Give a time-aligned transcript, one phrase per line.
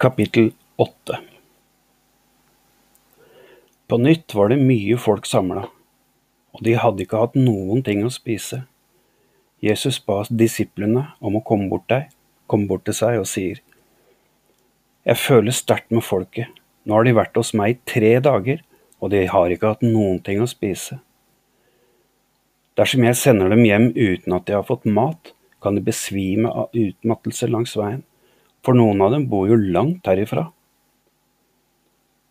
[0.00, 1.18] Kapittel 8
[3.86, 5.64] På nytt var det mye folk samla,
[6.54, 8.60] og de hadde ikke hatt noen ting å spise.
[9.58, 12.12] Jesus ba disiplene om å komme bort, deg,
[12.46, 13.58] komme bort til seg og sier,
[15.02, 16.46] Jeg føler sterkt med folket,
[16.86, 18.62] nå har de vært hos meg i tre dager,
[19.02, 21.00] og de har ikke hatt noen ting å spise.
[22.78, 26.70] Dersom jeg sender dem hjem uten at de har fått mat, kan de besvime av
[26.86, 28.04] utmattelse langs veien,
[28.68, 30.42] for noen av dem bor jo langt herifra.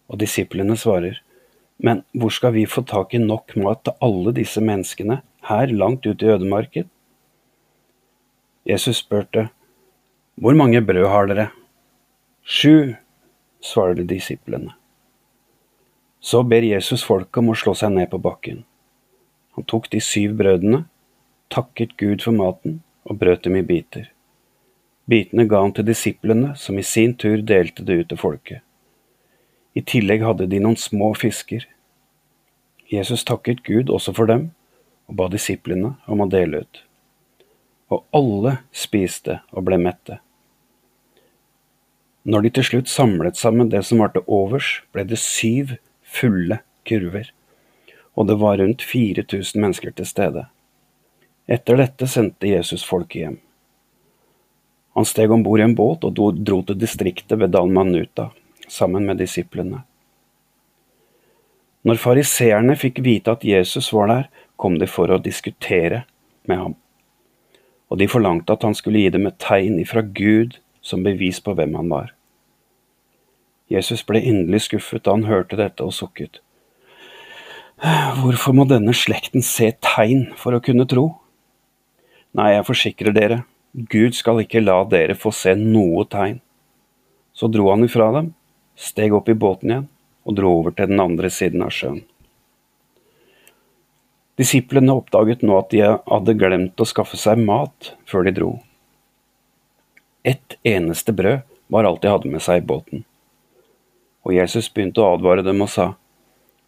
[0.05, 1.16] Og disiplene svarer,
[1.81, 5.15] men hvor skal vi få tak i nok mat til alle disse menneskene
[5.49, 6.85] her langt ute i ødemarken?
[8.70, 9.48] Jesus spurte,
[10.38, 11.48] Hvor mange brød har dere?
[12.45, 12.93] Sju,
[13.59, 14.76] svarer disiplene.
[16.21, 18.62] Så ber Jesus folket om å slå seg ned på bakken.
[19.57, 20.84] Han tok de syv brødene,
[21.49, 24.12] takket Gud for maten og brøt dem i biter.
[25.07, 28.63] Bitene ga han til disiplene, som i sin tur delte det ut til folket.
[29.77, 31.63] I tillegg hadde de noen små fisker.
[32.91, 34.49] Jesus takket Gud også for dem,
[35.07, 36.82] og ba disiplene om å dele ut.
[37.93, 40.20] Og alle spiste og ble mette.
[42.27, 46.60] Når de til slutt samlet sammen det som var til overs, ble det syv fulle
[46.87, 47.32] kurver,
[48.20, 50.48] og det var rundt 4000 mennesker til stede.
[51.48, 53.37] Etter dette sendte Jesus folket hjem.
[54.98, 58.31] Han steg om bord i en båt og dro til distriktet ved Dalmanuta
[58.67, 59.84] sammen med disiplene.
[61.85, 64.23] Når fariseerne fikk vite at Jesus var der,
[64.57, 66.01] kom de for å diskutere
[66.50, 66.73] med ham,
[67.94, 71.53] og de forlangte at han skulle gi dem et tegn ifra Gud som bevis på
[71.53, 72.09] hvem han var.
[73.69, 76.41] Jesus ble inderlig skuffet da han hørte dette og sukket.
[78.17, 81.06] Hvorfor må denne slekten se tegn for å kunne tro?
[82.34, 86.40] Nei, jeg forsikrer dere, Gud skal ikke la dere få se noe tegn.
[87.34, 88.31] Så dro han ifra dem,
[88.75, 89.90] steg opp i båten igjen
[90.28, 92.01] og dro over til den andre siden av sjøen.
[94.38, 98.50] Disiplene oppdaget nå at de hadde glemt å skaffe seg mat før de dro.
[100.28, 103.05] Ett eneste brød var alt de hadde med seg i båten.
[104.28, 105.94] Og Jesus begynte å advare dem og sa,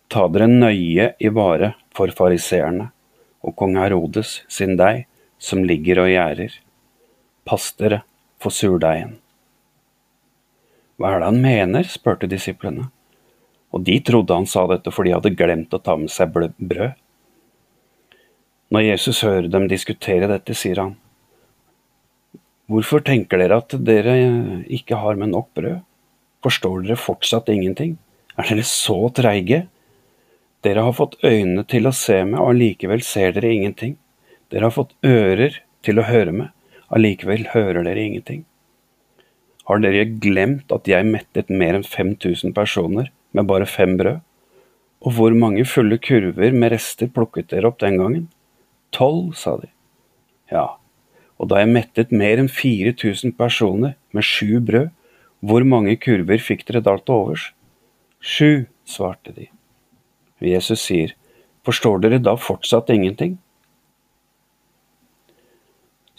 [0.09, 2.87] Ta dere nøye i vare for fariseerne
[3.45, 5.05] og kong Herodes sin deig,
[5.37, 6.55] som ligger og gjerder.
[7.47, 8.03] Pass dere
[8.41, 9.17] for surdeigen.
[10.99, 11.87] Hva er det han mener?
[11.87, 12.89] spurte disiplene,
[13.71, 16.97] og de trodde han sa dette fordi de hadde glemt å ta med seg brød.
[18.69, 20.97] Når Jesus hører dem diskutere dette, sier han,
[22.69, 24.13] Hvorfor tenker dere at dere
[24.69, 25.79] ikke har med nok brød?
[26.45, 27.95] Forstår dere fortsatt ingenting?
[28.37, 29.63] Er dere så treige?
[30.61, 33.95] Dere har fått øyne til å se med, og allikevel ser dere ingenting.
[34.51, 35.57] Dere har fått ører
[35.87, 36.53] til å høre med,
[36.95, 38.45] allikevel hører dere ingenting.
[39.69, 44.23] Har dere glemt at jeg mettet mer enn 5000 personer med bare fem brød?
[45.05, 48.25] Og hvor mange fulle kurver med rester plukket dere opp den gangen?
[48.91, 49.69] Tolv, sa de.
[50.51, 50.79] Ja,
[51.39, 54.89] og da jeg mettet mer enn 4000 personer med sju brød,
[55.39, 57.45] hvor mange kurver fikk dere da til overs?
[58.19, 59.47] Sju, svarte de.
[60.43, 61.13] Jesus sier,
[61.63, 63.37] forstår dere da fortsatt ingenting?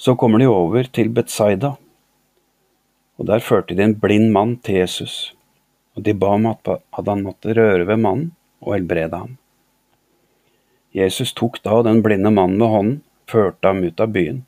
[0.00, 1.74] Så kommer de over til Betsaida,
[3.20, 5.34] og der førte de en blind mann til Jesus,
[5.92, 8.30] og de ba om at han måtte røre ved mannen
[8.64, 9.34] og helbrede ham.
[10.96, 12.96] Jesus tok da den blinde mannen med hånden,
[13.28, 14.40] førte ham ut av byen.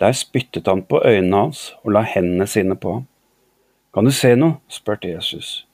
[0.00, 3.04] Der spyttet han på øynene hans og la hendene sine på ham.
[3.92, 4.56] Kan du se noe?
[4.72, 5.66] spurte Jesus.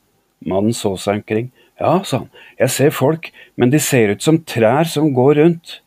[0.43, 1.53] Mannen så seg omkring.
[1.79, 2.29] Ja, sa han,
[2.59, 5.82] jeg ser folk, men de ser ut som trær som går rundt.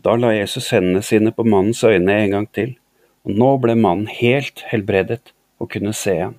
[0.00, 2.76] Da la Jesus hendene sine på mannens øyne en gang til,
[3.26, 6.36] og nå ble mannen helt helbredet og kunne se igjen,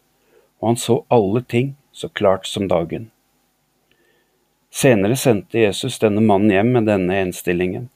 [0.61, 3.11] og han så alle ting så klart som dagen.
[4.71, 7.89] Senere sendte Jesus denne mannen hjem med denne henstillingen.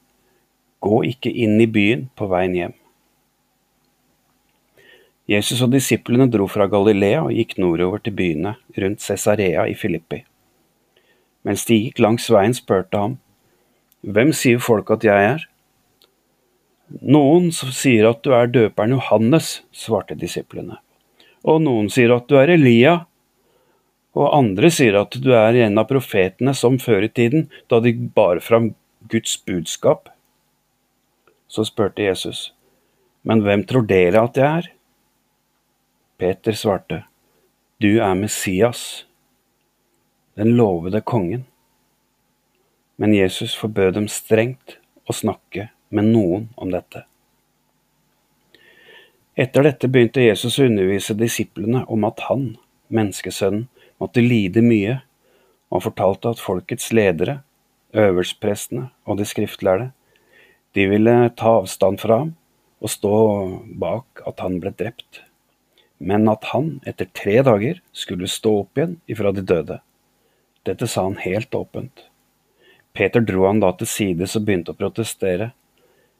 [0.84, 2.76] Gå ikke inn i byen på veien hjem.
[5.26, 10.22] Jesus og disiplene dro fra Galilea og gikk nordover til byene rundt Cesarea i Filippi.
[11.47, 13.17] Mens de gikk langs veien, spurte han,
[14.06, 15.47] Hvem sier folk at jeg er?
[16.85, 20.78] Noen sier at du er døperen Johannes, svarte disiplene.
[21.46, 22.96] Og noen sier at du er Elia.
[24.16, 27.93] Og andre sier at du er en av profetene som før i tiden, da de
[27.93, 28.73] bar fram
[29.09, 30.09] Guds budskap.
[31.49, 32.53] Så spurte Jesus,
[33.26, 34.72] men hvem tror dere at jeg er?
[36.22, 37.03] Peter svarte,
[37.81, 39.05] du er Messias,
[40.38, 41.46] den lovede kongen.
[42.96, 44.78] Men Jesus forbød dem strengt
[45.09, 47.05] å snakke med noen om dette.
[49.35, 52.53] Etter dette begynte Jesus å undervise disiplene om at han,
[52.87, 53.67] menneskesønnen,
[53.99, 55.02] måtte lide mye,
[55.72, 57.41] og fortalte at folkets ledere,
[57.96, 59.91] øverstprestene og de skriftlærde,
[60.76, 62.34] de ville ta avstand fra ham
[62.84, 63.16] og stå
[63.79, 65.22] bak at han ble drept,
[66.03, 69.79] men at han etter tre dager skulle stå opp igjen ifra de døde.
[70.67, 72.08] Dette sa han helt åpent.
[72.96, 75.52] Peter dro han da til sides og begynte å protestere.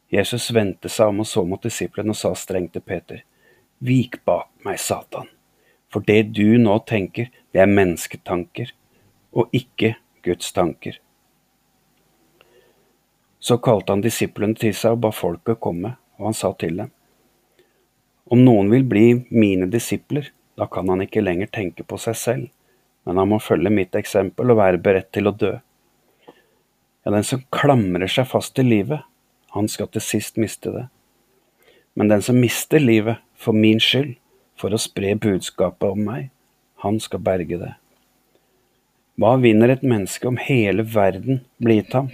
[0.10, 3.24] Jesus vendte seg om og så mot disiplene og sa strengt til Peter,
[3.86, 5.28] Vik bak meg, Satan,
[5.92, 8.72] for det du nå tenker, det er mennesketanker,
[9.36, 11.00] og ikke Guds tanker.
[13.40, 16.92] Så kalte han disiplene til seg og ba folket komme, og han sa til dem,
[18.26, 22.48] Om noen vil bli mine disipler, da kan han ikke lenger tenke på seg selv,
[23.06, 25.52] men han må følge mitt eksempel og være beredt til å dø.
[27.06, 29.04] Ja, den som klamrer seg fast til livet,
[29.56, 30.86] han skal til sist miste det.
[31.96, 34.18] Men den som mister livet for min skyld,
[34.60, 36.30] for å spre budskapet om meg,
[36.84, 37.72] han skal berge det.
[39.20, 42.12] Hva vinner et menneske om hele verden blir gitt ham,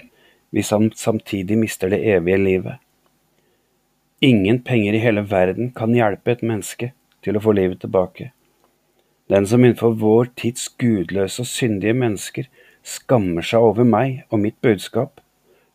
[0.54, 2.78] hvis han samtidig mister det evige livet?
[4.22, 6.92] Ingen penger i hele verden kan hjelpe et menneske
[7.26, 8.30] til å få livet tilbake.
[9.34, 12.50] Den som innenfor vår tids gudløse og syndige mennesker
[12.86, 15.22] skammer seg over meg og mitt budskap,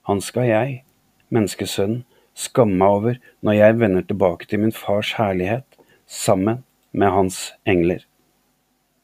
[0.07, 0.83] han skal jeg,
[1.34, 2.05] menneskesønnen,
[2.37, 6.62] skamme meg over når jeg vender tilbake til min fars herlighet sammen
[6.93, 8.05] med hans engler.